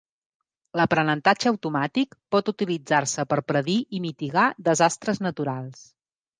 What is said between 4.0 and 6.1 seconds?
mitigar desastres naturals.